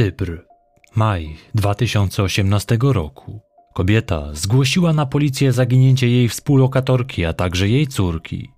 [0.00, 0.44] Cypr.
[0.96, 3.40] Maj 2018 roku.
[3.74, 8.50] Kobieta zgłosiła na policję zaginięcie jej współlokatorki, a także jej córki.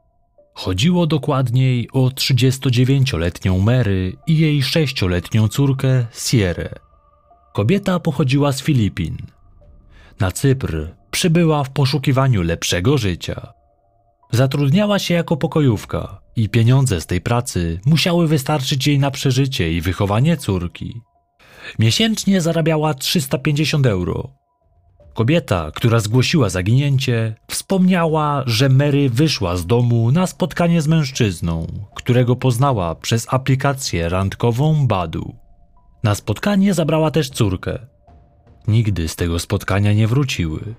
[0.55, 6.75] Chodziło dokładniej o 39-letnią Mary i jej 6-letnią córkę Sierę.
[7.53, 9.17] Kobieta pochodziła z Filipin.
[10.21, 13.53] Na Cypr przybyła w poszukiwaniu lepszego życia.
[14.31, 19.81] Zatrudniała się jako pokojówka i pieniądze z tej pracy musiały wystarczyć jej na przeżycie i
[19.81, 21.03] wychowanie córki.
[21.79, 24.29] Miesięcznie zarabiała 350 euro.
[25.15, 32.37] Kobieta, która zgłosiła zaginięcie, wspomniała, że Mary wyszła z domu na spotkanie z mężczyzną, którego
[32.37, 35.35] poznała przez aplikację randkową Badu.
[36.05, 37.79] Na spotkanie zabrała też córkę.
[38.69, 40.75] Nigdy z tego spotkania nie wróciły.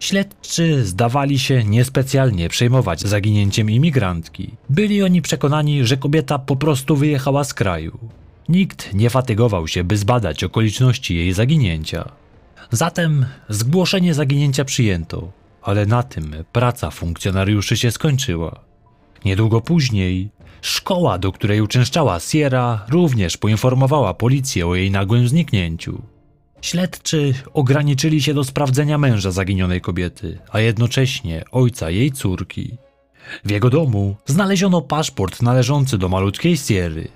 [0.00, 4.54] Śledczy zdawali się niespecjalnie przejmować zaginięciem imigrantki.
[4.70, 7.98] Byli oni przekonani, że kobieta po prostu wyjechała z kraju.
[8.48, 12.12] Nikt nie fatygował się, by zbadać okoliczności jej zaginięcia.
[12.70, 15.32] Zatem zgłoszenie zaginięcia przyjęto,
[15.62, 18.60] ale na tym praca funkcjonariuszy się skończyła.
[19.24, 20.30] Niedługo później
[20.62, 26.02] szkoła, do której uczęszczała Sierra, również poinformowała policję o jej nagłym zniknięciu.
[26.62, 32.78] Śledczy ograniczyli się do sprawdzenia męża zaginionej kobiety, a jednocześnie ojca jej córki.
[33.44, 37.08] W jego domu znaleziono paszport należący do malutkiej Sierry.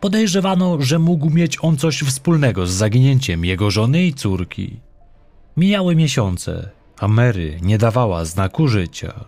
[0.00, 4.80] Podejrzewano, że mógł mieć on coś wspólnego z zaginięciem jego żony i córki.
[5.56, 9.24] Mijały miesiące, a Mary nie dawała znaku życia.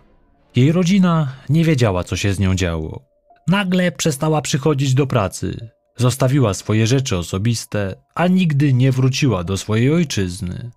[0.57, 3.03] Jej rodzina nie wiedziała, co się z nią działo.
[3.49, 9.93] Nagle przestała przychodzić do pracy, zostawiła swoje rzeczy osobiste, a nigdy nie wróciła do swojej
[9.93, 10.71] ojczyzny.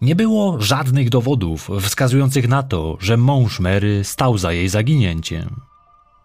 [0.00, 5.60] Nie było żadnych dowodów wskazujących na to, że mąż Mary stał za jej zaginięciem.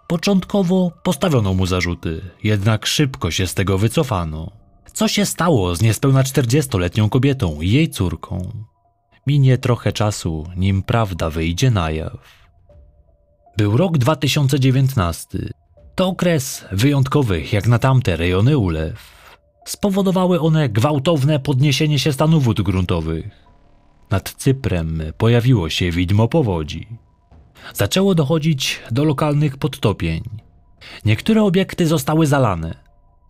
[0.10, 4.52] Początkowo postawiono mu zarzuty, jednak szybko się z tego wycofano.
[4.94, 8.52] Co się stało z niespełna 40-letnią kobietą i jej córką?
[9.28, 12.46] Minie trochę czasu, nim prawda wyjdzie na jaw.
[13.58, 15.40] Był rok 2019.
[15.96, 19.12] To okres wyjątkowych jak na tamte rejony ulew.
[19.66, 23.25] Spowodowały one gwałtowne podniesienie się stanu wód gruntowych.
[24.12, 27.09] Nad Cyprem pojawiło się widmo powodzi.
[27.74, 30.24] Zaczęło dochodzić do lokalnych podtopień.
[31.06, 32.75] Niektóre obiekty zostały zalane.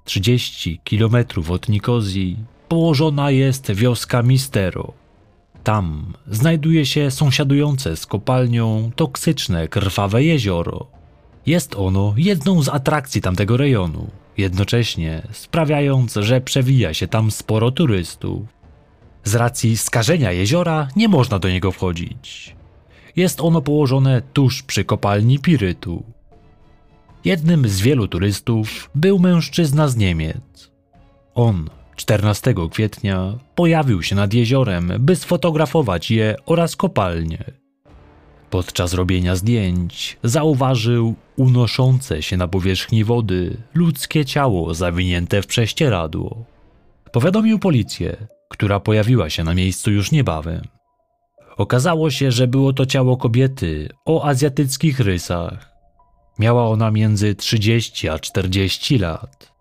[0.06, 2.38] 30 kilometrów od Nikozji
[2.68, 4.94] położona jest wioska Mistero.
[5.64, 10.88] Tam znajduje się sąsiadujące z kopalnią toksyczne krwawe jezioro.
[11.46, 14.08] Jest ono jedną z atrakcji tamtego rejonu,
[14.38, 18.42] jednocześnie sprawiając, że przewija się tam sporo turystów.
[19.24, 22.56] Z racji skażenia jeziora nie można do niego wchodzić.
[23.16, 26.04] Jest ono położone tuż przy kopalni pirytu.
[27.26, 30.72] Jednym z wielu turystów był mężczyzna z Niemiec.
[31.36, 37.44] On 14 kwietnia pojawił się nad jeziorem, by sfotografować je oraz kopalnie.
[38.50, 46.46] Podczas robienia zdjęć zauważył unoszące się na powierzchni wody ludzkie ciało zawinięte w prześcieradło.
[47.12, 50.79] Powiadomił policję, która pojawiła się na miejscu już niebawem.
[51.60, 55.72] Okazało się, że było to ciało kobiety o azjatyckich rysach.
[56.40, 59.52] Miała ona między 30 a 40 lat.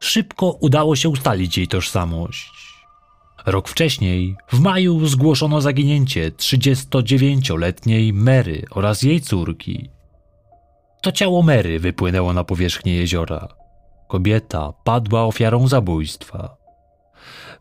[0.00, 2.52] Szybko udało się ustalić jej tożsamość.
[3.46, 9.90] Rok wcześniej, w maju, zgłoszono zaginięcie 39-letniej Mary oraz jej córki.
[11.02, 13.48] To ciało Mary wypłynęło na powierzchnię jeziora.
[14.08, 16.56] Kobieta padła ofiarą zabójstwa.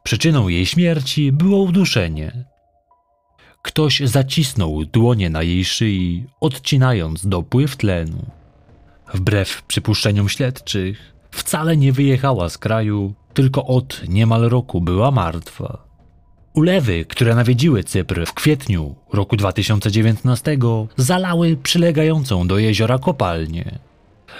[0.03, 2.45] Przyczyną jej śmierci było uduszenie.
[3.61, 8.25] Ktoś zacisnął dłonie na jej szyi, odcinając dopływ tlenu.
[9.13, 15.89] Wbrew przypuszczeniom śledczych, wcale nie wyjechała z kraju, tylko od niemal roku była martwa.
[16.53, 20.57] Ulewy, które nawiedziły Cypr w kwietniu roku 2019,
[20.97, 23.79] zalały przylegającą do jeziora kopalnię.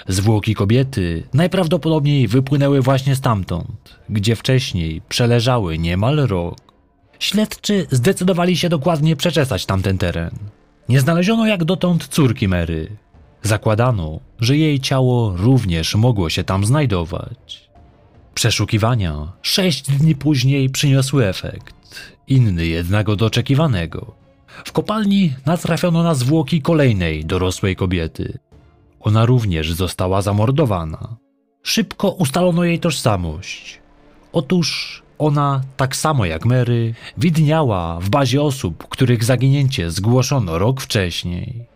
[0.08, 6.69] Zwłoki kobiety najprawdopodobniej wypłynęły właśnie stamtąd, gdzie wcześniej przeleżały niemal rok.
[7.20, 10.30] Śledczy zdecydowali się dokładnie przeczesać tamten teren.
[10.88, 12.96] Nie znaleziono jak dotąd córki Mary.
[13.42, 17.70] Zakładano, że jej ciało również mogło się tam znajdować.
[18.34, 21.74] Przeszukiwania sześć dni później przyniosły efekt,
[22.28, 24.14] inny jednak od oczekiwanego.
[24.64, 28.38] W kopalni natrafiono na zwłoki kolejnej dorosłej kobiety.
[29.00, 31.16] Ona również została zamordowana.
[31.62, 33.80] Szybko ustalono jej tożsamość.
[34.32, 41.66] Otóż ona, tak samo jak Mary, widniała w bazie osób, których zaginięcie zgłoszono rok wcześniej.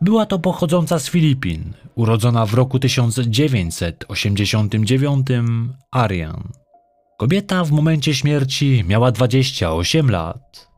[0.00, 5.26] Była to pochodząca z Filipin, urodzona w roku 1989
[5.90, 6.42] Arian.
[7.18, 10.68] Kobieta w momencie śmierci miała 28 lat.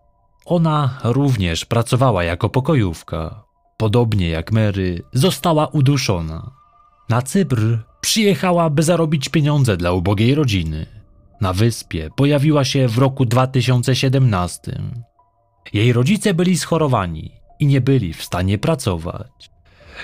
[0.44, 3.44] Ona również pracowała jako pokojówka.
[3.76, 6.50] Podobnie jak Mary, została uduszona.
[7.08, 10.95] Na Cypr przyjechała, by zarobić pieniądze dla ubogiej rodziny.
[11.40, 14.82] Na wyspie pojawiła się w roku 2017.
[15.72, 17.30] Jej rodzice byli schorowani
[17.60, 19.50] i nie byli w stanie pracować.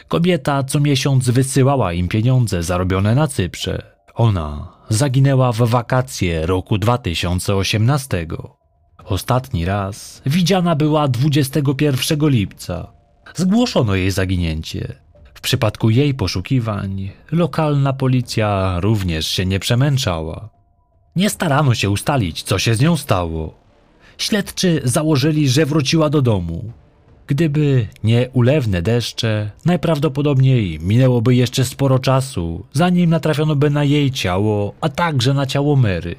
[0.08, 3.96] Kobieta co miesiąc wysyłała im pieniądze zarobione na Cyprze.
[4.14, 8.26] Ona zaginęła w wakacje roku 2018.
[9.05, 12.93] Ostatni raz widziana była 21 lipca.
[13.35, 14.94] Zgłoszono jej zaginięcie.
[15.35, 20.62] W przypadku jej poszukiwań lokalna policja również się nie przemęczała.
[21.17, 23.55] Nie starano się ustalić, co się z nią stało.
[24.19, 26.73] Śledczy założyli, że wróciła do domu.
[27.26, 34.75] Gdyby nie ulewne deszcze, najprawdopodobniej minęłoby jeszcze sporo czasu, zanim natrafiono by na jej ciało,
[34.81, 36.17] a także na ciało Mary.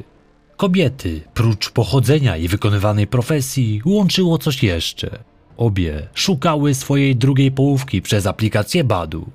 [0.57, 5.24] Kobiety, prócz pochodzenia i wykonywanej profesji, łączyło coś jeszcze.
[5.57, 9.30] Obie szukały swojej drugiej połówki przez aplikację Badu.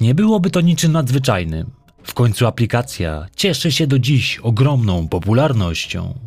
[0.00, 1.77] Nie byłoby to niczym nadzwyczajnym.
[2.02, 6.18] W końcu aplikacja cieszy się do dziś ogromną popularnością.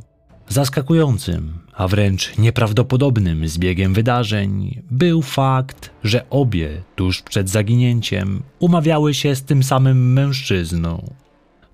[0.47, 9.35] Zaskakującym, a wręcz nieprawdopodobnym zbiegiem wydarzeń był fakt, że obie tuż przed zaginięciem umawiały się
[9.35, 11.13] z tym samym mężczyzną.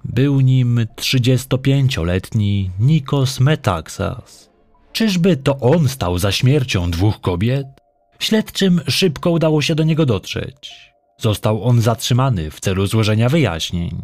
[0.05, 4.49] Był nim 35-letni Nikos Metaxas.
[4.93, 7.67] Czyżby to on stał za śmiercią dwóch kobiet?
[8.19, 10.93] Śledczym szybko udało się do niego dotrzeć.
[11.21, 14.01] Został on zatrzymany w celu złożenia wyjaśnień.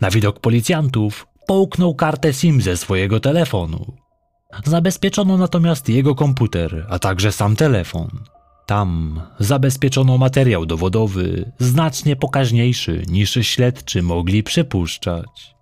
[0.00, 3.96] Na widok policjantów połknął kartę SIM ze swojego telefonu.
[4.64, 8.08] Zabezpieczono natomiast jego komputer, a także sam telefon.
[8.66, 15.54] Tam zabezpieczono materiał dowodowy znacznie pokaźniejszy niż śledczy mogli przypuszczać.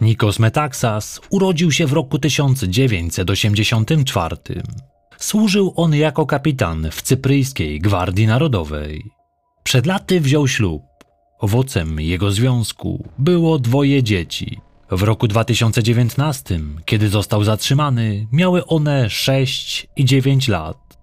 [0.00, 4.36] Nikos Metaxas urodził się w roku 1984.
[5.18, 9.21] Służył on jako kapitan w cypryjskiej Gwardii Narodowej.
[9.62, 10.82] Przed laty wziął ślub.
[11.38, 14.60] Owocem jego związku było dwoje dzieci.
[14.90, 20.98] W roku 2019, kiedy został zatrzymany, miały one 6 i 9 lat.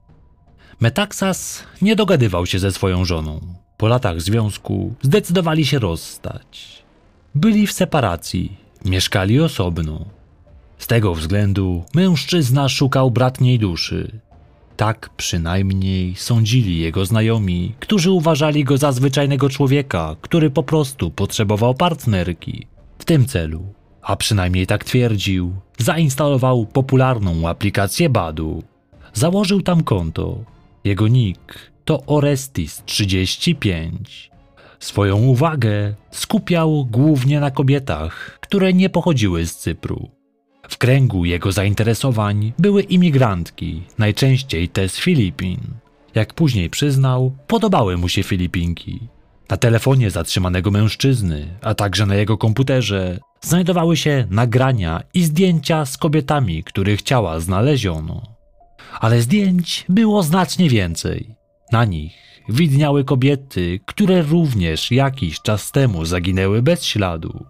[0.79, 3.41] Metaxas nie dogadywał się ze swoją żoną.
[3.77, 6.83] Po latach związku zdecydowali się rozstać.
[7.35, 10.06] Byli w separacji, mieszkali osobno.
[10.77, 14.19] Z tego względu mężczyzna szukał bratniej duszy.
[14.79, 21.73] Tak przynajmniej sądzili jego znajomi, którzy uważali go za zwyczajnego człowieka, który po prostu potrzebował
[21.75, 22.67] partnerki.
[22.99, 28.63] W tym celu, a przynajmniej tak twierdził, zainstalował popularną aplikację Badu.
[29.13, 30.37] Założył tam konto.
[30.83, 33.89] Jego nick to Orestis35.
[34.79, 40.19] Swoją uwagę skupiał głównie na kobietach, które nie pochodziły z Cypru.
[40.69, 45.59] W kręgu jego zainteresowań były imigrantki, najczęściej te z Filipin.
[46.15, 49.00] Jak później przyznał, podobały mu się Filipinki.
[49.50, 55.97] Na telefonie zatrzymanego mężczyzny, a także na jego komputerze znajdowały się nagrania i zdjęcia z
[55.97, 58.21] kobietami, których ciała znaleziono.
[59.00, 61.35] Ale zdjęć było znacznie więcej.
[61.71, 62.13] Na nich
[62.50, 67.45] widniały kobiety, które również jakiś czas temu zaginęły bez śladu.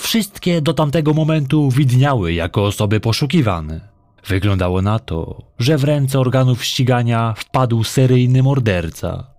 [0.00, 3.80] Wszystkie do tamtego momentu widniały jako osoby poszukiwane.
[4.26, 9.30] Wyglądało na to, że w ręce organów ścigania wpadł seryjny morderca.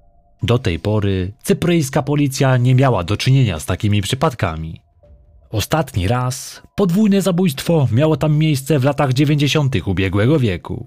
[0.43, 4.81] Do tej pory cypryjska policja nie miała do czynienia z takimi przypadkami.
[5.49, 9.75] Ostatni raz podwójne zabójstwo miało tam miejsce w latach 90.
[9.85, 10.85] ubiegłego wieku.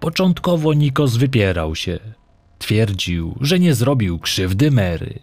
[0.00, 1.98] Początkowo Nikos wypierał się.
[2.58, 5.18] Twierdził, że nie zrobił krzywdy Mary.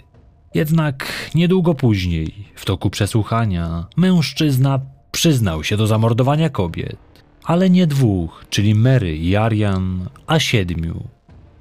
[0.55, 4.79] Jednak niedługo później, w toku przesłuchania, mężczyzna
[5.11, 6.97] przyznał się do zamordowania kobiet,
[7.43, 11.03] ale nie dwóch, czyli Mary i Arian, a siedmiu.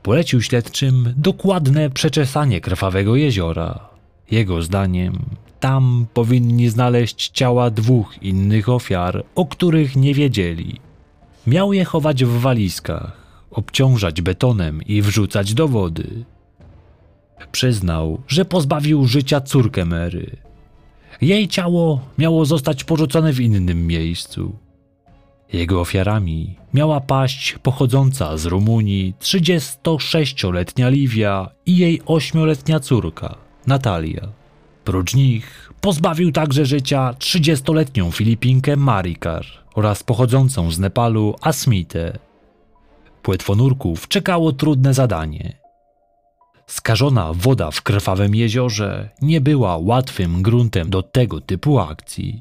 [0.03, 3.89] Polecił śledczym dokładne przeczesanie krwawego jeziora.
[4.31, 5.19] Jego zdaniem
[5.61, 10.81] tam powinni znaleźć ciała dwóch innych ofiar, o których nie wiedzieli.
[11.47, 13.13] Miał je chować w walizkach,
[13.51, 16.25] obciążać betonem i wrzucać do wody.
[17.53, 20.37] Przyznał, że pozbawił życia córkę Mary.
[21.21, 24.53] Jej ciało miało zostać porzucone w innym miejscu.
[25.53, 33.37] Jego ofiarami miała paść pochodząca z Rumunii 36-letnia Livia i jej 8-letnia córka,
[33.67, 34.29] Natalia.
[34.85, 42.19] Prócz nich pozbawił także życia 30-letnią Filipinkę Marikar oraz pochodzącą z Nepalu Asmitę.
[43.23, 45.57] Płetwonurków czekało trudne zadanie–
[46.66, 52.40] Skażona woda w krwawym jeziorze nie była łatwym gruntem do tego typu akcji.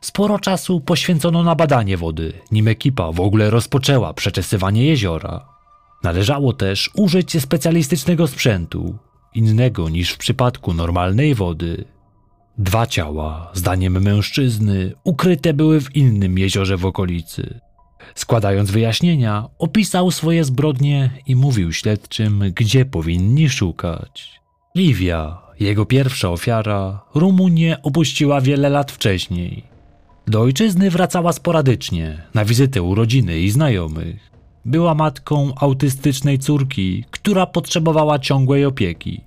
[0.00, 5.46] Sporo czasu poświęcono na badanie wody, nim ekipa w ogóle rozpoczęła przeczesywanie jeziora.
[6.02, 8.98] Należało też użyć specjalistycznego sprzętu,
[9.34, 11.84] innego niż w przypadku normalnej wody.
[12.58, 17.60] Dwa ciała, zdaniem mężczyzny, ukryte były w innym jeziorze w okolicy.
[18.14, 24.40] Składając wyjaśnienia, opisał swoje zbrodnie i mówił śledczym, gdzie powinni szukać.
[24.74, 29.62] Livia, jego pierwsza ofiara, Rumunię opuściła wiele lat wcześniej.
[30.26, 34.30] Do ojczyzny wracała sporadycznie, na wizytę u rodziny i znajomych.
[34.64, 39.20] Była matką autystycznej córki, która potrzebowała ciągłej opieki.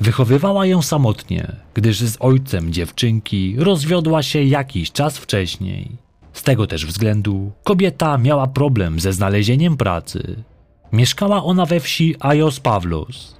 [0.00, 6.07] Wychowywała ją samotnie, gdyż z ojcem dziewczynki rozwiodła się jakiś czas wcześniej.
[6.38, 10.44] Z tego też względu kobieta miała problem ze znalezieniem pracy.
[10.92, 13.36] Mieszkała ona we wsi Ajos Pawlos.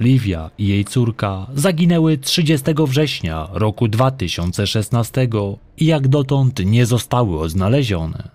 [0.00, 5.28] Livia i jej córka zaginęły 30 września roku 2016
[5.76, 8.28] i jak dotąd nie zostały odnalezione.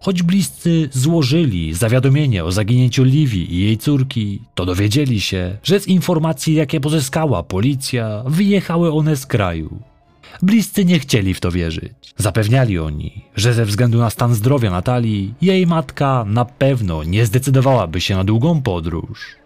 [0.00, 5.88] Choć bliscy złożyli zawiadomienie o zaginięciu Livi i jej córki, to dowiedzieli się, że z
[5.88, 9.93] informacji, jakie pozyskała policja, wyjechały one z kraju.
[10.42, 12.14] Bliscy nie chcieli w to wierzyć.
[12.16, 18.00] Zapewniali oni, że ze względu na stan zdrowia Natalii, jej matka na pewno nie zdecydowałaby
[18.00, 19.36] się na długą podróż.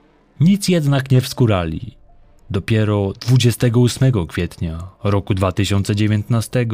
[0.41, 1.97] Nic jednak nie wskurali.
[2.51, 6.67] Dopiero 28 kwietnia roku 2019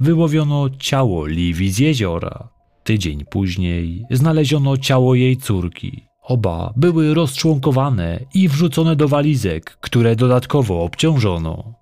[0.00, 2.48] wyłowiono ciało Livi z jeziora.
[2.84, 6.06] Tydzień później znaleziono ciało jej córki.
[6.22, 11.79] Oba były rozczłonkowane i wrzucone do walizek, które dodatkowo obciążono.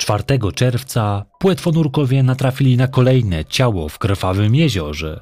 [0.00, 5.20] 4 czerwca płetwonurkowie natrafili na kolejne ciało w krwawym jeziorze.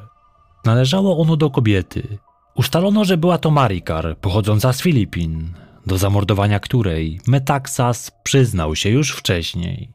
[0.64, 2.18] Należało ono do kobiety.
[2.54, 5.52] Ustalono, że była to Marikar, pochodząca z Filipin,
[5.86, 9.92] do zamordowania której Metaxas przyznał się już wcześniej.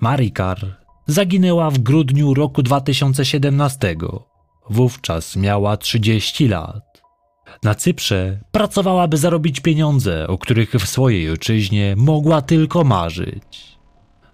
[0.00, 3.96] Marikar zaginęła w grudniu roku 2017.
[4.70, 7.02] Wówczas miała 30 lat.
[7.62, 13.75] Na Cyprze pracowała, by zarobić pieniądze, o których w swojej ojczyźnie mogła tylko marzyć.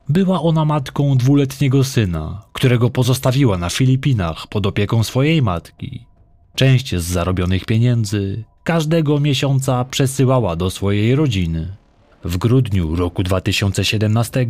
[0.08, 6.06] Była ona matką dwuletniego syna, którego pozostawiła na Filipinach pod opieką swojej matki.
[6.54, 11.76] Część z zarobionych pieniędzy każdego miesiąca przesyłała do swojej rodziny.
[12.24, 14.46] W grudniu roku 2017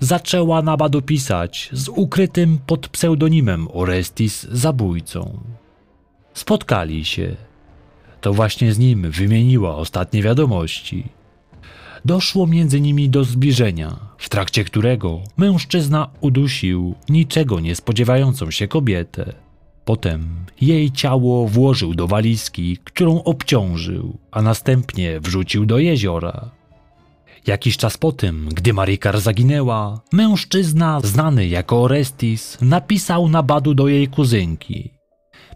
[0.00, 5.40] zaczęła na Badu pisać z ukrytym pod pseudonimem Orestis zabójcą.
[6.34, 7.36] Spotkali się.
[8.20, 11.19] To właśnie z nim wymieniła ostatnie wiadomości.
[12.04, 19.32] Doszło między nimi do zbliżenia, w trakcie którego mężczyzna udusił niczego nie spodziewającą się kobietę.
[19.84, 26.50] Potem jej ciało włożył do walizki, którą obciążył, a następnie wrzucił do jeziora.
[27.46, 33.88] Jakiś czas po tym, gdy Marikar zaginęła, mężczyzna znany jako Orestis napisał na badu do
[33.88, 34.90] jej kuzynki.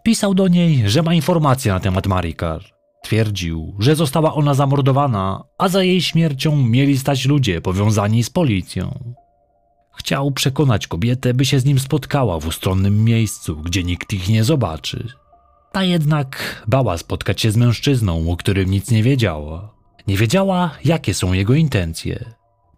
[0.03, 2.74] Pisał do niej, że ma informacje na temat Marikar.
[3.04, 9.14] Twierdził, że została ona zamordowana, a za jej śmiercią mieli stać ludzie powiązani z policją.
[9.96, 14.44] Chciał przekonać kobietę, by się z nim spotkała w ustronnym miejscu, gdzie nikt ich nie
[14.44, 15.08] zobaczy.
[15.73, 19.75] Ta jednak bała spotkać się z mężczyzną, o którym nic nie wiedziała.
[20.06, 22.34] Nie wiedziała, jakie są jego intencje.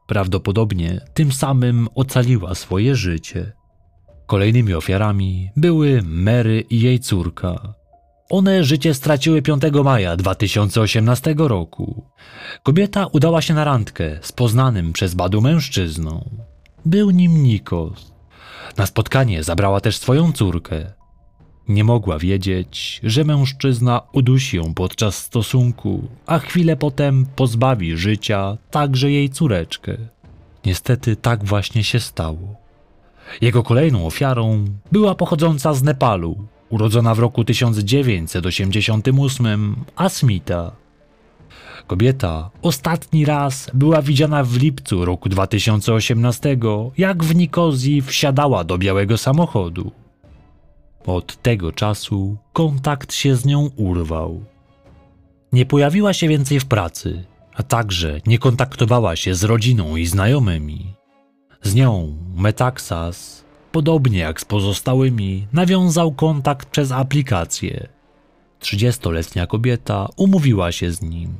[0.06, 3.52] Prawdopodobnie tym samym ocaliła swoje życie.
[4.26, 7.74] Kolejnymi ofiarami były Mary i jej córka.
[8.30, 12.02] One życie straciły 5 maja 2018 roku.
[12.62, 16.30] Kobieta udała się na randkę z poznanym przez Badu mężczyzną.
[16.84, 18.12] Był nim Nikos.
[18.76, 20.92] Na spotkanie zabrała też swoją córkę.
[21.68, 29.10] Nie mogła wiedzieć, że mężczyzna udusi ją podczas stosunku, a chwilę potem pozbawi życia także
[29.10, 29.96] jej córeczkę.
[30.64, 32.54] Niestety tak właśnie się stało.
[33.40, 40.72] Jego kolejną ofiarą była pochodząca z Nepalu, urodzona w roku 1988 Asmita.
[41.86, 46.56] Kobieta ostatni raz była widziana w lipcu roku 2018,
[46.98, 49.92] jak w Nikozji wsiadała do białego samochodu.
[51.06, 54.44] Od tego czasu kontakt się z nią urwał.
[55.52, 60.94] Nie pojawiła się więcej w pracy, a także nie kontaktowała się z rodziną i znajomymi.
[61.62, 63.44] Z nią Metaxas,
[63.76, 67.88] podobnie jak z pozostałymi, nawiązał kontakt przez aplikację.
[68.58, 71.36] Trzydziestoletnia kobieta umówiła się z nim.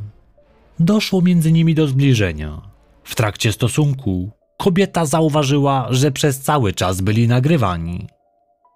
[0.81, 2.63] Doszło między nimi do zbliżenia.
[3.05, 8.07] W trakcie stosunku kobieta zauważyła, że przez cały czas byli nagrywani.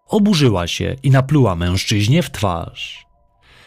[0.09, 3.07] Oburzyła się i napluła mężczyźnie w twarz.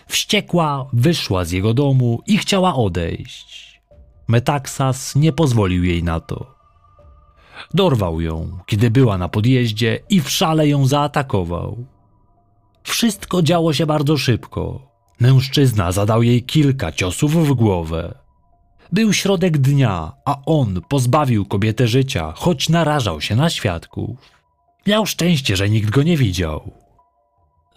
[0.07, 3.81] Wściekła wyszła z jego domu i chciała odejść.
[4.27, 6.52] Metaxas nie pozwolił jej na to.
[7.73, 11.85] Dorwał ją, kiedy była na podjeździe i w szale ją zaatakował.
[12.83, 14.91] Wszystko działo się bardzo szybko.
[15.19, 18.15] Mężczyzna zadał jej kilka ciosów w głowę.
[18.91, 24.17] Był środek dnia, a on pozbawił kobietę życia, choć narażał się na świadków.
[24.87, 26.71] Miał szczęście, że nikt go nie widział.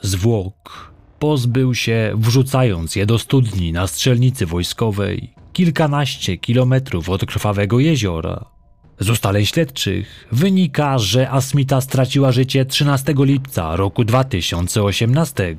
[0.03, 8.56] Zwłok pozbył się, wrzucając je do studni na strzelnicy wojskowej, kilkanaście kilometrów od krwawego jeziora.
[8.99, 15.57] Z ustaleń śledczych wynika, że Asmita straciła życie 13 lipca roku 2018.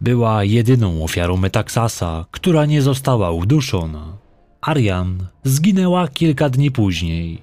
[0.00, 4.16] Była jedyną ofiarą Metaxasa, która nie została uduszona.
[4.60, 7.42] Arian zginęła kilka dni później.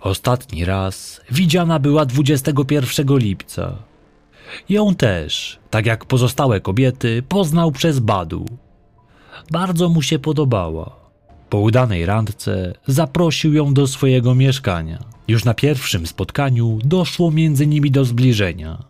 [0.00, 3.76] Ostatni raz widziana była 21 lipca.
[4.68, 8.46] Ją też, tak jak pozostałe kobiety, poznał przez Badu.
[9.50, 11.07] Bardzo mu się podobała.
[11.48, 14.98] Po udanej randce zaprosił ją do swojego mieszkania.
[15.28, 18.82] Już na pierwszym spotkaniu doszło między nimi do zbliżenia.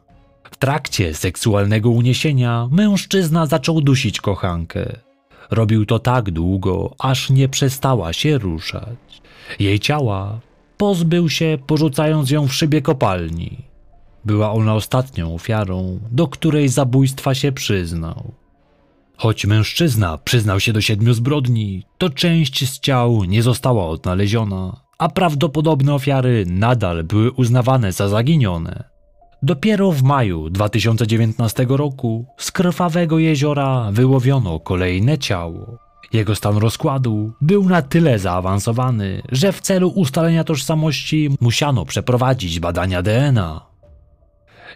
[0.50, 4.96] W trakcie seksualnego uniesienia mężczyzna zaczął dusić kochankę.
[5.50, 9.22] Robił to tak długo, aż nie przestała się ruszać.
[9.58, 10.40] Jej ciała
[10.76, 13.56] pozbył się, porzucając ją w szybie kopalni.
[14.24, 18.32] Była ona ostatnią ofiarą, do której zabójstwa się przyznał.
[19.18, 25.08] Choć mężczyzna przyznał się do siedmiu zbrodni, to część z ciał nie została odnaleziona, a
[25.08, 28.84] prawdopodobne ofiary nadal były uznawane za zaginione.
[29.42, 35.78] Dopiero w maju 2019 roku z krwawego jeziora wyłowiono kolejne ciało.
[36.12, 43.02] Jego stan rozkładu był na tyle zaawansowany, że w celu ustalenia tożsamości musiano przeprowadzić badania
[43.02, 43.60] DNA.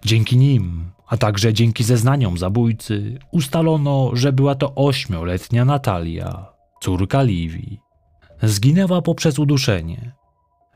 [0.04, 6.46] Dzięki nim, a także dzięki zeznaniom zabójcy, ustalono, że była to ośmioletnia Natalia,
[6.82, 7.80] córka Livi.
[8.42, 10.12] Zginęła poprzez uduszenie.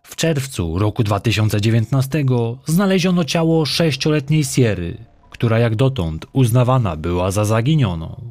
[0.02, 2.24] W czerwcu roku 2019
[2.66, 4.98] znaleziono ciało sześcioletniej Siery,
[5.30, 8.30] która jak dotąd uznawana była za zaginioną.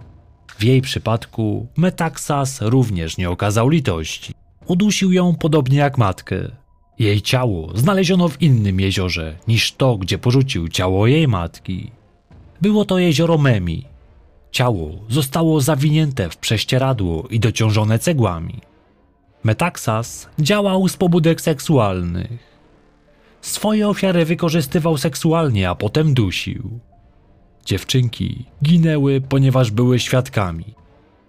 [0.58, 4.34] W jej przypadku Metaxas również nie okazał litości.
[4.66, 6.65] Udusił ją podobnie jak matkę.
[7.00, 11.92] Jej ciało znaleziono w innym jeziorze niż to, gdzie porzucił ciało jej matki.
[12.62, 13.86] Było to jezioro Memi.
[14.52, 18.62] Ciało zostało zawinięte w prześcieradło i dociążone cegłami.
[19.44, 22.56] Metaxas działał z pobudek seksualnych.
[23.42, 26.80] Swoje ofiary wykorzystywał seksualnie, a potem dusił.
[27.66, 30.66] Dziewczynki ginęły, ponieważ były świadkami.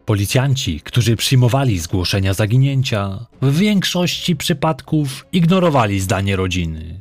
[0.07, 7.01] Policjanci, którzy przyjmowali zgłoszenia zaginięcia, w większości przypadków ignorowali zdanie rodziny,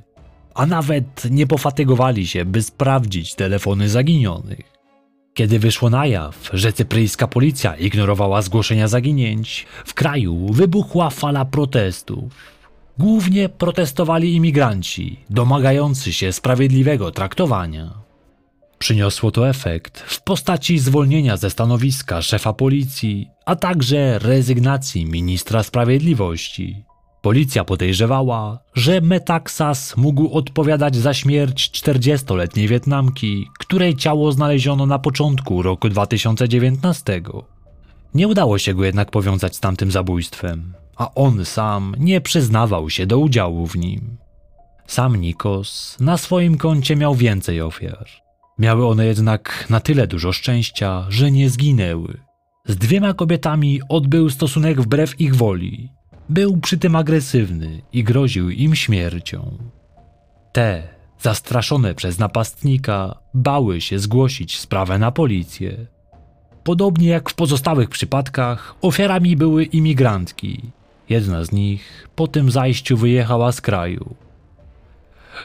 [0.55, 4.73] a nawet nie pofatygowali się, by sprawdzić telefony zaginionych.
[5.33, 12.33] Kiedy wyszło na jaw, że cypryjska policja ignorowała zgłoszenia zaginięć, w kraju wybuchła fala protestów.
[12.97, 18.04] Głównie protestowali imigranci, domagający się sprawiedliwego traktowania.
[18.79, 26.85] Przyniosło to efekt w postaci zwolnienia ze stanowiska szefa policji, a także rezygnacji ministra sprawiedliwości.
[27.21, 35.61] Policja podejrzewała, że Metaxas mógł odpowiadać za śmierć 40-letniej Wietnamki, której ciało znaleziono na początku
[35.61, 37.21] roku 2019.
[38.13, 43.05] Nie udało się go jednak powiązać z tamtym zabójstwem, a on sam nie przyznawał się
[43.05, 44.17] do udziału w nim.
[44.87, 48.24] Sam Nikos na swoim koncie miał więcej ofiar.
[48.59, 52.17] Miały one jednak na tyle dużo szczęścia, że nie zginęły.
[52.65, 55.89] Z dwiema kobietami odbył stosunek wbrew ich woli.
[56.29, 59.57] Był przy tym agresywny i groził im śmiercią.
[60.51, 60.87] Te,
[61.21, 65.85] zastraszone przez napastnika, bały się zgłosić sprawę na policję.
[66.63, 70.61] Podobnie jak w pozostałych przypadkach, ofiarami były imigrantki.
[71.09, 74.15] Jedna z nich po tym zajściu wyjechała z kraju.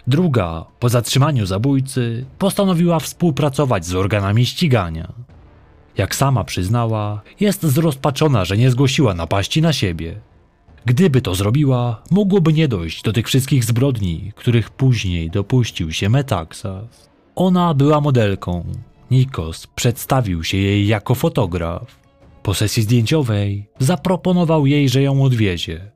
[0.06, 5.12] Druga, po zatrzymaniu zabójcy, postanowiła współpracować z organami ścigania.
[5.96, 10.20] Jak sama przyznała, jest zrozpaczona, że nie zgłosiła napaści na siebie.
[10.84, 17.10] Gdyby to zrobiła, mogłoby nie dojść do tych wszystkich zbrodni, których później dopuścił się Metaxas.
[17.36, 18.64] Ona była modelką.
[19.10, 22.00] Nikos przedstawił się jej jako fotograf.
[22.42, 25.90] Po sesji zdjęciowej zaproponował jej, że ją odwiezie.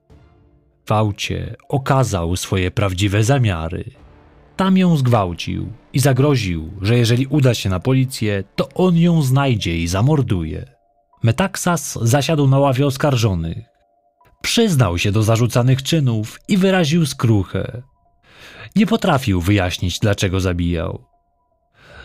[0.86, 3.84] W aucie okazał swoje prawdziwe zamiary.
[4.56, 9.78] Tam ją zgwałcił i zagroził, że jeżeli uda się na policję, to on ją znajdzie
[9.78, 10.74] i zamorduje.
[11.22, 13.64] Metaxas zasiadł na ławie oskarżonych.
[14.42, 17.82] Przyznał się do zarzucanych czynów i wyraził skruchę.
[18.76, 21.04] Nie potrafił wyjaśnić, dlaczego zabijał.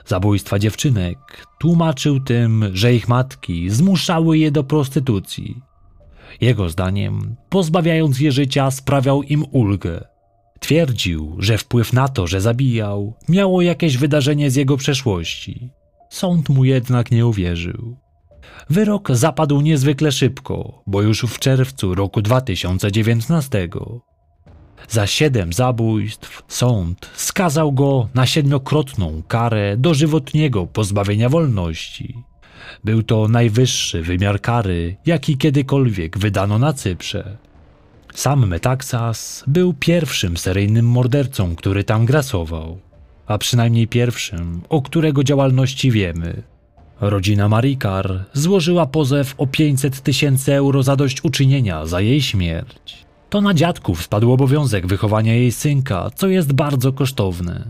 [0.05, 1.17] Zabójstwa dziewczynek
[1.59, 5.68] tłumaczył tym, że ich matki zmuszały je do prostytucji.
[6.41, 10.07] Jego zdaniem, pozbawiając je życia, sprawiał im ulgę.
[10.59, 15.69] Twierdził, że wpływ na to, że zabijał, miało jakieś wydarzenie z jego przeszłości.
[16.09, 17.97] Sąd mu jednak nie uwierzył.
[18.69, 23.69] Wyrok zapadł niezwykle szybko, bo już w czerwcu roku 2019
[24.89, 32.23] za siedem zabójstw sąd skazał go na siedmiokrotną karę dożywotniego pozbawienia wolności.
[32.83, 37.37] Był to najwyższy wymiar kary, jaki kiedykolwiek wydano na Cyprze.
[38.13, 42.79] Sam Metaxas był pierwszym seryjnym mordercą, który tam grasował,
[43.27, 46.43] a przynajmniej pierwszym, o którego działalności wiemy.
[47.01, 53.05] Rodzina Marikar złożyła pozew o 500 tysięcy euro zadośćuczynienia za jej śmierć.
[53.29, 57.65] To na dziadków spadł obowiązek wychowania jej synka, co jest bardzo kosztowne.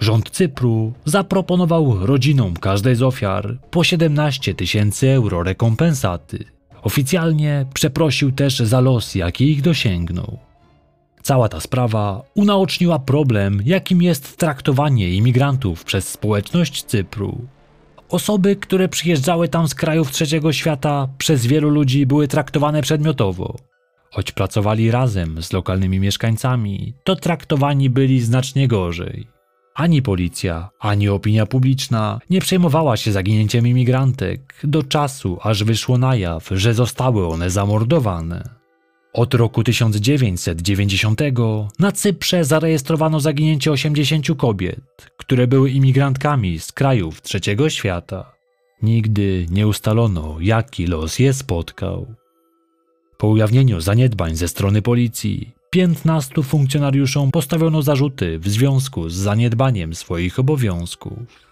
[0.00, 6.44] Rząd Cypru zaproponował rodzinom każdej z ofiar po 17 tysięcy euro rekompensaty.
[6.82, 10.38] Oficjalnie przeprosił też za los, jaki ich dosięgnął.
[11.22, 17.46] Cała ta sprawa unaoczniła problem, jakim jest traktowanie imigrantów przez społeczność Cypru.
[18.08, 23.56] Osoby, które przyjeżdżały tam z krajów trzeciego świata, przez wielu ludzi były traktowane przedmiotowo.
[24.10, 29.35] Choć pracowali razem z lokalnymi mieszkańcami, to traktowani byli znacznie gorzej.
[29.76, 36.16] Ani policja, ani opinia publiczna nie przejmowała się zaginięciem imigrantek do czasu, aż wyszło na
[36.16, 38.48] jaw, że zostały one zamordowane.
[39.12, 41.20] Od roku 1990
[41.78, 48.32] na Cyprze zarejestrowano zaginięcie 80 kobiet, które były imigrantkami z krajów trzeciego świata.
[48.82, 52.14] Nigdy nie ustalono, jaki los je spotkał.
[53.18, 60.38] Po ujawnieniu zaniedbań ze strony policji, 15 funkcjonariuszom postawiono zarzuty w związku z zaniedbaniem swoich
[60.38, 61.45] obowiązków.